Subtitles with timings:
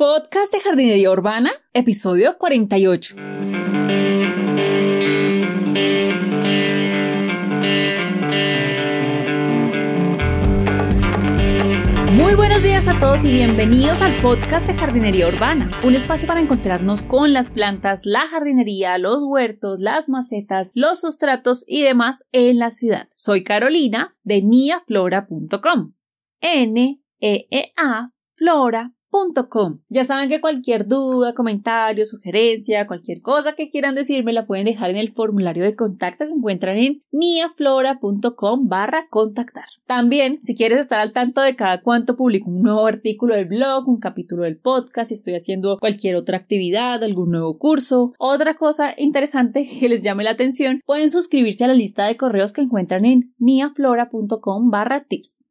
[0.00, 3.16] Podcast de Jardinería Urbana, episodio 48.
[12.14, 16.40] Muy buenos días a todos y bienvenidos al podcast de Jardinería Urbana, un espacio para
[16.40, 22.58] encontrarnos con las plantas, la jardinería, los huertos, las macetas, los sustratos y demás en
[22.58, 23.10] la ciudad.
[23.14, 25.92] Soy Carolina de niaflora.com.
[26.40, 28.94] N E E A Flora
[29.88, 34.90] ya saben que cualquier duda, comentario, sugerencia, cualquier cosa que quieran decirme la pueden dejar
[34.90, 39.64] en el formulario de contacto que encuentran en niaflora.com barra contactar.
[39.86, 43.88] También, si quieres estar al tanto de cada cuánto publico un nuevo artículo del blog,
[43.88, 48.94] un capítulo del podcast, si estoy haciendo cualquier otra actividad, algún nuevo curso, otra cosa
[48.96, 53.04] interesante que les llame la atención, pueden suscribirse a la lista de correos que encuentran
[53.04, 55.44] en niaflora.com barra tips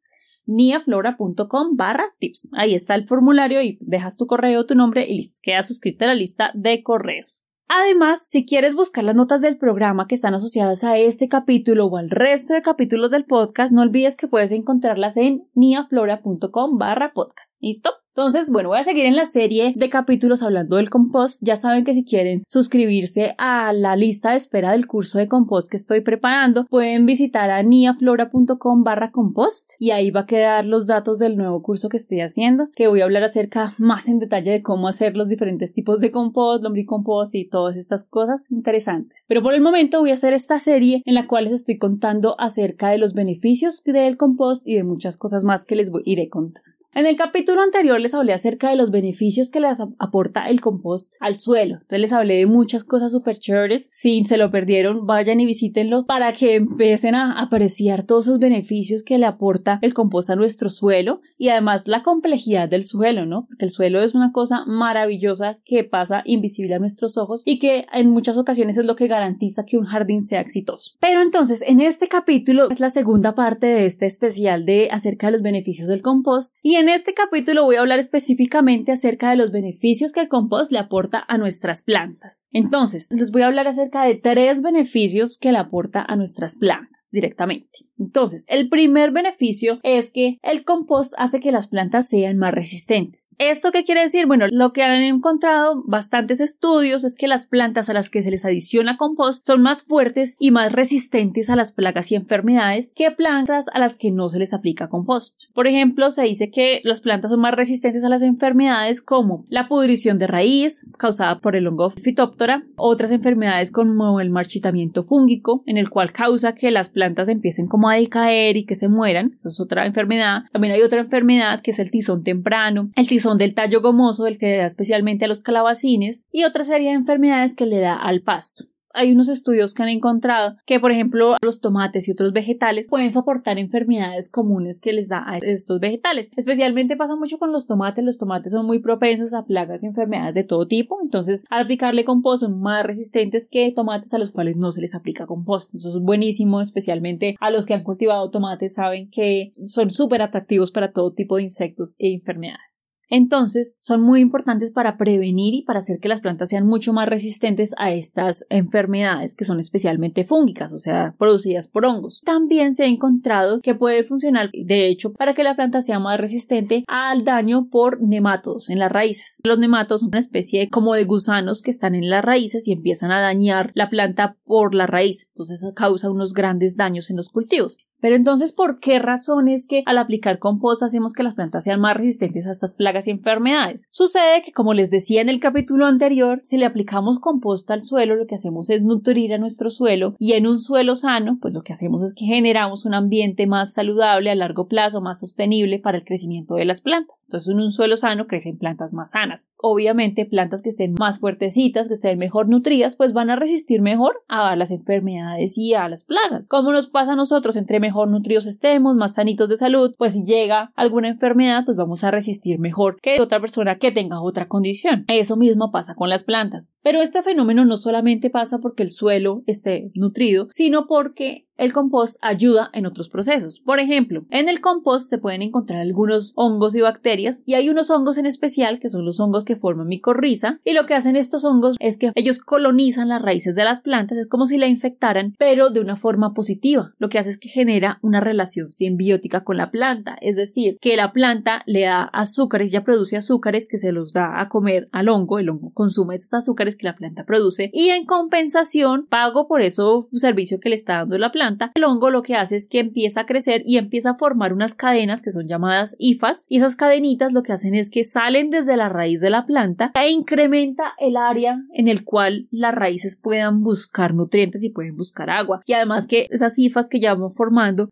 [0.50, 2.48] niaflora.com barra tips.
[2.56, 6.08] Ahí está el formulario y dejas tu correo, tu nombre y listo, quedas suscrito a
[6.08, 7.46] la lista de correos.
[7.72, 11.98] Además, si quieres buscar las notas del programa que están asociadas a este capítulo o
[11.98, 17.54] al resto de capítulos del podcast, no olvides que puedes encontrarlas en niaflora.com barra podcast.
[17.60, 17.90] ¿Listo?
[18.10, 21.38] Entonces, bueno, voy a seguir en la serie de capítulos hablando del compost.
[21.42, 25.70] Ya saben que si quieren suscribirse a la lista de espera del curso de compost
[25.70, 30.86] que estoy preparando, pueden visitar a niaflora.com barra compost y ahí va a quedar los
[30.86, 34.50] datos del nuevo curso que estoy haciendo, que voy a hablar acerca más en detalle
[34.50, 39.26] de cómo hacer los diferentes tipos de compost, lombricompost y todas estas cosas interesantes.
[39.28, 42.34] Pero por el momento voy a hacer esta serie en la cual les estoy contando
[42.38, 46.30] acerca de los beneficios del compost y de muchas cosas más que les voy, iré
[46.30, 46.79] contando.
[46.92, 51.14] En el capítulo anterior les hablé acerca de los beneficios que les aporta el compost
[51.20, 51.74] al suelo.
[51.74, 53.88] Entonces les hablé de muchas cosas súper chéveres.
[53.92, 59.04] Si se lo perdieron, vayan y visítenlo para que empiecen a apreciar todos esos beneficios
[59.04, 63.46] que le aporta el compost a nuestro suelo y además la complejidad del suelo, ¿no?
[63.46, 67.86] Porque el suelo es una cosa maravillosa que pasa invisible a nuestros ojos y que
[67.92, 70.96] en muchas ocasiones es lo que garantiza que un jardín sea exitoso.
[70.98, 75.34] Pero entonces, en este capítulo es la segunda parte de este especial de acerca de
[75.34, 79.52] los beneficios del compost y en este capítulo voy a hablar específicamente acerca de los
[79.52, 82.48] beneficios que el compost le aporta a nuestras plantas.
[82.52, 87.08] Entonces, les voy a hablar acerca de tres beneficios que le aporta a nuestras plantas
[87.12, 87.90] directamente.
[87.98, 93.34] Entonces, el primer beneficio es que el compost hace que las plantas sean más resistentes.
[93.38, 94.26] ¿Esto qué quiere decir?
[94.26, 98.30] Bueno, lo que han encontrado bastantes estudios es que las plantas a las que se
[98.30, 103.10] les adiciona compost son más fuertes y más resistentes a las plagas y enfermedades que
[103.10, 105.42] plantas a las que no se les aplica compost.
[105.52, 109.68] Por ejemplo, se dice que las plantas son más resistentes a las enfermedades como la
[109.68, 115.76] pudrición de raíz causada por el hongo Phytophthora, otras enfermedades como el marchitamiento fúngico, en
[115.76, 119.34] el cual causa que las plantas empiecen como a decaer y que se mueran.
[119.36, 120.42] Esa es otra enfermedad.
[120.52, 124.38] También hay otra enfermedad que es el tizón temprano, el tizón del tallo gomoso, el
[124.38, 127.96] que le da especialmente a los calabacines, y otra serie de enfermedades que le da
[127.96, 132.32] al pasto hay unos estudios que han encontrado que, por ejemplo, los tomates y otros
[132.32, 136.28] vegetales pueden soportar enfermedades comunes que les da a estos vegetales.
[136.36, 138.04] Especialmente pasa mucho con los tomates.
[138.04, 140.98] Los tomates son muy propensos a plagas y enfermedades de todo tipo.
[141.02, 144.94] Entonces, al aplicarle compost son más resistentes que tomates a los cuales no se les
[144.94, 145.74] aplica compost.
[145.74, 150.72] Eso es buenísimo, especialmente a los que han cultivado tomates saben que son súper atractivos
[150.72, 152.89] para todo tipo de insectos e enfermedades.
[153.10, 157.08] Entonces, son muy importantes para prevenir y para hacer que las plantas sean mucho más
[157.08, 162.22] resistentes a estas enfermedades que son especialmente fúngicas, o sea, producidas por hongos.
[162.24, 166.18] También se ha encontrado que puede funcionar, de hecho, para que la planta sea más
[166.18, 169.40] resistente al daño por nematodos en las raíces.
[169.44, 173.10] Los nematodos son una especie como de gusanos que están en las raíces y empiezan
[173.10, 175.28] a dañar la planta por la raíz.
[175.34, 177.78] Entonces causa unos grandes daños en los cultivos.
[178.00, 181.80] Pero entonces, ¿por qué razón es que al aplicar compost hacemos que las plantas sean
[181.80, 183.86] más resistentes a estas plagas y enfermedades?
[183.90, 188.16] Sucede que, como les decía en el capítulo anterior, si le aplicamos compost al suelo,
[188.16, 191.62] lo que hacemos es nutrir a nuestro suelo y en un suelo sano, pues lo
[191.62, 195.98] que hacemos es que generamos un ambiente más saludable a largo plazo, más sostenible para
[195.98, 197.24] el crecimiento de las plantas.
[197.26, 199.50] Entonces, en un suelo sano crecen plantas más sanas.
[199.56, 204.22] Obviamente, plantas que estén más fuertecitas, que estén mejor nutridas, pues van a resistir mejor
[204.28, 206.48] a las enfermedades y a las plagas.
[206.48, 210.72] Como nos pasa a nosotros entre nutridos estemos, más sanitos de salud, pues si llega
[210.74, 215.04] alguna enfermedad, pues vamos a resistir mejor que otra persona que tenga otra condición.
[215.08, 216.70] Eso mismo pasa con las plantas.
[216.82, 222.16] Pero este fenómeno no solamente pasa porque el suelo esté nutrido, sino porque el compost
[222.22, 223.60] ayuda en otros procesos.
[223.60, 227.90] Por ejemplo, en el compost se pueden encontrar algunos hongos y bacterias y hay unos
[227.90, 231.44] hongos en especial que son los hongos que forman micorriza y lo que hacen estos
[231.44, 235.34] hongos es que ellos colonizan las raíces de las plantas, es como si la infectaran,
[235.38, 236.94] pero de una forma positiva.
[236.98, 240.76] Lo que hace es que genera genera una relación simbiótica con la planta, es decir,
[240.80, 244.88] que la planta le da azúcares, ya produce azúcares que se los da a comer
[244.92, 249.48] al hongo, el hongo consume estos azúcares que la planta produce y en compensación pago
[249.48, 251.72] por eso servicio que le está dando la planta.
[251.74, 254.74] El hongo lo que hace es que empieza a crecer y empieza a formar unas
[254.74, 258.76] cadenas que son llamadas hifas y esas cadenitas lo que hacen es que salen desde
[258.76, 263.62] la raíz de la planta e incrementa el área en el cual las raíces puedan
[263.62, 267.32] buscar nutrientes y pueden buscar agua y además que esas hifas que ya van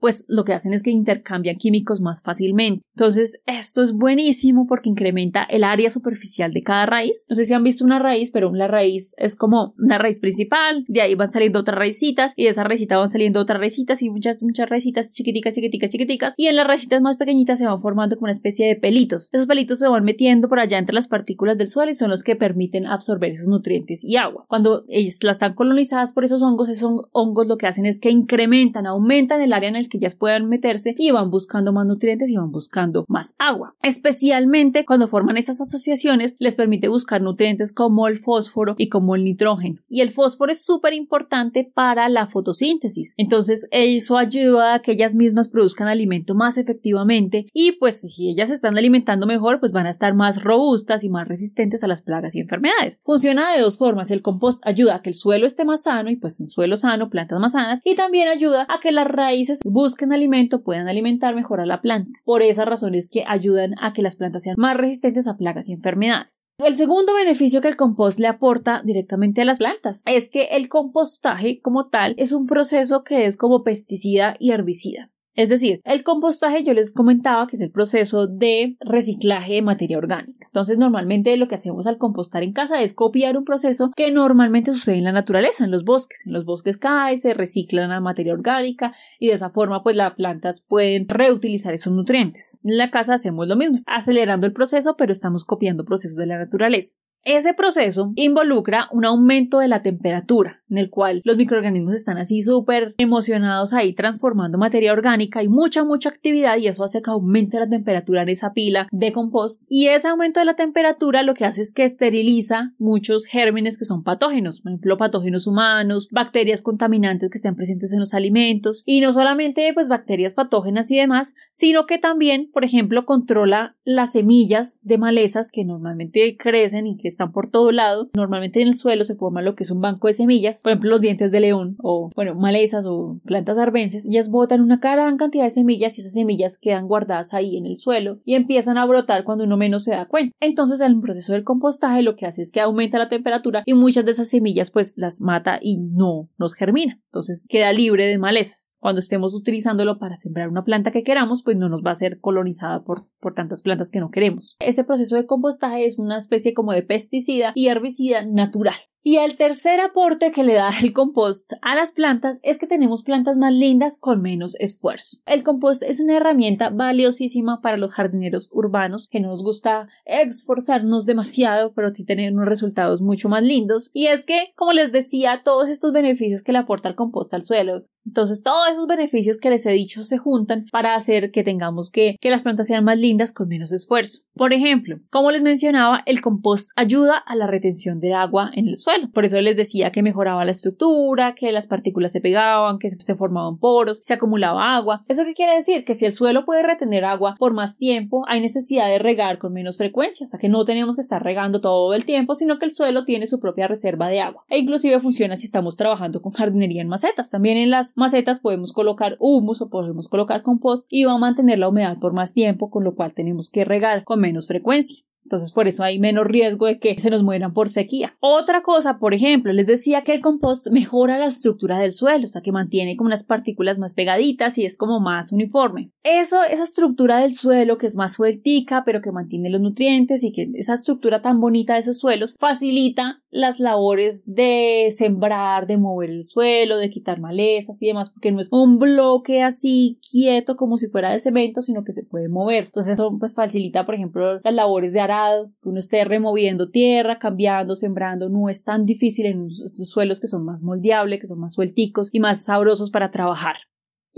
[0.00, 2.82] pues lo que hacen es que intercambian químicos más fácilmente.
[2.96, 7.26] Entonces esto es buenísimo porque incrementa el área superficial de cada raíz.
[7.28, 10.84] No sé si han visto una raíz pero una raíz es como una raíz principal
[10.88, 14.42] de ahí van saliendo otras raicitas y de esa van saliendo otras raicitas y muchas
[14.42, 18.26] muchas raicitas chiquiticas chiquiticas chiquiticas y en las raicitas más pequeñitas se van formando como
[18.26, 19.30] una especie de pelitos.
[19.32, 22.22] Esos pelitos se van metiendo por allá entre las partículas del suelo y son los
[22.22, 24.44] que permiten absorber esos nutrientes y agua.
[24.48, 28.10] Cuando ellas las están colonizadas por esos hongos esos hongos lo que hacen es que
[28.10, 32.28] incrementan aumentan el área en el que ellas puedan meterse y van buscando más nutrientes
[32.28, 33.74] y van buscando más agua.
[33.82, 39.24] Especialmente cuando forman esas asociaciones les permite buscar nutrientes como el fósforo y como el
[39.24, 39.80] nitrógeno.
[39.88, 43.14] Y el fósforo es súper importante para la fotosíntesis.
[43.16, 48.50] Entonces eso ayuda a que ellas mismas produzcan alimento más efectivamente y pues si ellas
[48.50, 52.34] están alimentando mejor pues van a estar más robustas y más resistentes a las plagas
[52.34, 53.02] y enfermedades.
[53.04, 54.10] Funciona de dos formas.
[54.10, 57.10] El compost ayuda a que el suelo esté más sano y pues en suelo sano
[57.10, 61.60] plantas más sanas y también ayuda a que las raíces busquen alimento puedan alimentar mejor
[61.60, 65.28] a la planta por esas razones que ayudan a que las plantas sean más resistentes
[65.28, 69.58] a plagas y enfermedades el segundo beneficio que el compost le aporta directamente a las
[69.58, 74.50] plantas es que el compostaje como tal es un proceso que es como pesticida y
[74.50, 75.10] herbicida.
[75.38, 79.96] Es decir, el compostaje yo les comentaba que es el proceso de reciclaje de materia
[79.96, 80.46] orgánica.
[80.46, 84.72] Entonces, normalmente lo que hacemos al compostar en casa es copiar un proceso que normalmente
[84.72, 86.26] sucede en la naturaleza, en los bosques.
[86.26, 90.14] En los bosques cae, se recicla la materia orgánica y de esa forma pues las
[90.14, 92.58] plantas pueden reutilizar esos nutrientes.
[92.64, 96.38] En la casa hacemos lo mismo, acelerando el proceso, pero estamos copiando procesos de la
[96.38, 96.94] naturaleza.
[97.24, 102.42] Ese proceso involucra un aumento de la temperatura, en el cual los microorganismos están así
[102.42, 107.58] súper emocionados ahí transformando materia orgánica y mucha, mucha actividad y eso hace que aumente
[107.58, 109.66] la temperatura en esa pila de compost.
[109.68, 113.84] Y ese aumento de la temperatura lo que hace es que esteriliza muchos gérmenes que
[113.84, 119.00] son patógenos, por ejemplo, patógenos humanos, bacterias contaminantes que estén presentes en los alimentos y
[119.00, 124.78] no solamente pues bacterias patógenas y demás, sino que también, por ejemplo, controla las semillas
[124.82, 128.10] de malezas que normalmente crecen y que están por todo lado.
[128.14, 130.90] Normalmente en el suelo se forma lo que es un banco de semillas, por ejemplo
[130.90, 134.06] los dientes de león o, bueno, malezas o plantas arbences.
[134.06, 137.76] Ellas botan una gran cantidad de semillas y esas semillas quedan guardadas ahí en el
[137.76, 140.34] suelo y empiezan a brotar cuando uno menos se da cuenta.
[140.40, 144.04] Entonces el proceso del compostaje lo que hace es que aumenta la temperatura y muchas
[144.04, 147.00] de esas semillas pues las mata y no nos germina.
[147.06, 148.76] Entonces queda libre de malezas.
[148.80, 152.20] Cuando estemos utilizándolo para sembrar una planta que queramos, pues no nos va a ser
[152.20, 154.56] colonizada por, por tantas plantas que no queremos.
[154.60, 158.74] Ese proceso de compostaje es una especie como de pesticida y herbicida natural.
[159.04, 163.04] Y el tercer aporte que le da el compost a las plantas es que tenemos
[163.04, 165.18] plantas más lindas con menos esfuerzo.
[165.24, 171.06] El compost es una herramienta valiosísima para los jardineros urbanos que no nos gusta esforzarnos
[171.06, 173.90] demasiado, pero sí tener unos resultados mucho más lindos.
[173.94, 177.44] Y es que, como les decía, todos estos beneficios que le aporta el compost al
[177.44, 181.90] suelo, entonces todos esos beneficios que les he dicho se juntan para hacer que tengamos
[181.90, 184.20] que, que las plantas sean más lindas con menos esfuerzo.
[184.34, 186.87] Por ejemplo, como les mencionaba, el compost ayuda
[187.26, 189.10] a la retención de agua en el suelo.
[189.12, 193.14] Por eso les decía que mejoraba la estructura, que las partículas se pegaban, que se
[193.14, 195.04] formaban poros, se acumulaba agua.
[195.06, 195.84] ¿Eso qué quiere decir?
[195.84, 199.52] Que si el suelo puede retener agua por más tiempo, hay necesidad de regar con
[199.52, 200.24] menos frecuencia.
[200.24, 203.04] O sea que no tenemos que estar regando todo el tiempo, sino que el suelo
[203.04, 204.44] tiene su propia reserva de agua.
[204.48, 207.30] E inclusive funciona si estamos trabajando con jardinería en macetas.
[207.30, 211.58] También en las macetas podemos colocar humus o podemos colocar compost y va a mantener
[211.58, 215.07] la humedad por más tiempo, con lo cual tenemos que regar con menos frecuencia.
[215.28, 218.16] Entonces, por eso hay menos riesgo de que se nos mueran por sequía.
[218.18, 222.30] Otra cosa, por ejemplo, les decía que el compost mejora la estructura del suelo, o
[222.30, 225.90] sea, que mantiene como unas partículas más pegaditas y es como más uniforme.
[226.02, 230.32] Eso, esa estructura del suelo que es más sueltica, pero que mantiene los nutrientes y
[230.32, 236.10] que esa estructura tan bonita de esos suelos facilita las labores de sembrar, de mover
[236.10, 240.76] el suelo, de quitar malezas y demás, porque no es un bloque así quieto como
[240.76, 242.64] si fuera de cemento, sino que se puede mover.
[242.64, 247.18] Entonces eso pues facilita, por ejemplo, las labores de arado, que uno esté removiendo tierra,
[247.18, 251.40] cambiando, sembrando, no es tan difícil en estos suelos que son más moldeables, que son
[251.40, 253.56] más suelticos y más sabrosos para trabajar.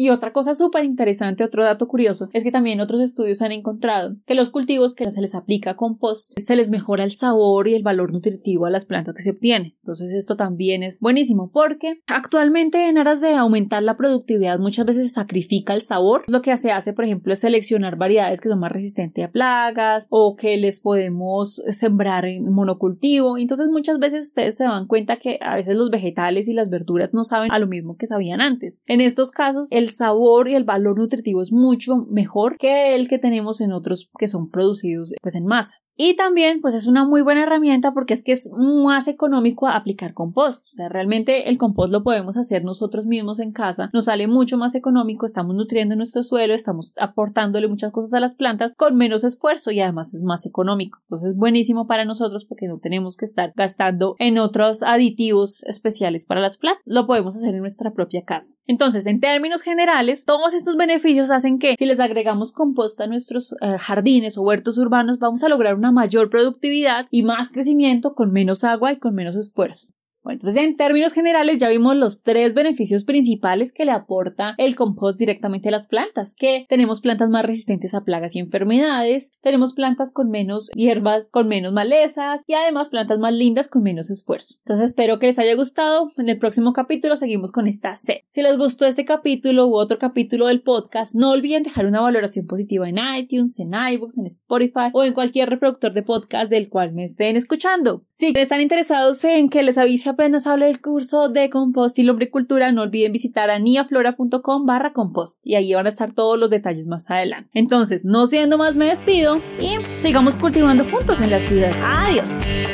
[0.00, 4.16] Y otra cosa súper interesante, otro dato curioso, es que también otros estudios han encontrado
[4.24, 7.82] que los cultivos que se les aplica compost se les mejora el sabor y el
[7.82, 9.74] valor nutritivo a las plantas que se obtienen.
[9.82, 15.08] Entonces esto también es buenísimo porque actualmente en aras de aumentar la productividad muchas veces
[15.08, 16.24] se sacrifica el sabor.
[16.28, 20.06] Lo que se hace, por ejemplo, es seleccionar variedades que son más resistentes a plagas
[20.08, 23.36] o que les podemos sembrar en monocultivo.
[23.36, 27.10] Entonces muchas veces ustedes se dan cuenta que a veces los vegetales y las verduras
[27.12, 28.82] no saben a lo mismo que sabían antes.
[28.86, 33.18] En estos casos el sabor y el valor nutritivo es mucho mejor que el que
[33.18, 35.78] tenemos en otros que son producidos pues en masa.
[36.02, 40.14] Y también, pues es una muy buena herramienta porque es que es más económico aplicar
[40.14, 40.64] compost.
[40.72, 43.90] O sea, realmente el compost lo podemos hacer nosotros mismos en casa.
[43.92, 48.34] Nos sale mucho más económico, estamos nutriendo nuestro suelo, estamos aportándole muchas cosas a las
[48.34, 51.00] plantas con menos esfuerzo y además es más económico.
[51.02, 56.24] Entonces es buenísimo para nosotros porque no tenemos que estar gastando en otros aditivos especiales
[56.24, 56.82] para las plantas.
[56.86, 58.54] Lo podemos hacer en nuestra propia casa.
[58.66, 63.54] Entonces, en términos generales, todos estos beneficios hacen que si les agregamos compost a nuestros
[63.60, 68.32] eh, jardines o huertos urbanos, vamos a lograr una mayor productividad y más crecimiento con
[68.32, 69.88] menos agua y con menos esfuerzo.
[70.22, 74.76] Bueno, entonces en términos generales ya vimos los tres beneficios principales que le aporta el
[74.76, 79.72] compost directamente a las plantas, que tenemos plantas más resistentes a plagas y enfermedades, tenemos
[79.72, 84.56] plantas con menos hierbas, con menos malezas y además plantas más lindas con menos esfuerzo.
[84.58, 86.10] Entonces espero que les haya gustado.
[86.18, 88.24] En el próximo capítulo seguimos con esta set.
[88.28, 92.46] Si les gustó este capítulo u otro capítulo del podcast, no olviden dejar una valoración
[92.46, 96.92] positiva en iTunes, en iBooks, en Spotify o en cualquier reproductor de podcast del cual
[96.92, 98.04] me estén escuchando.
[98.12, 102.72] Si están interesados en que les avise apenas hable del curso de compost y lombricultura,
[102.72, 107.10] no olviden visitar aniaflora.com barra compost y ahí van a estar todos los detalles más
[107.10, 107.50] adelante.
[107.54, 111.72] Entonces, no siendo más, me despido y sigamos cultivando juntos en la ciudad.
[111.82, 112.66] Adiós.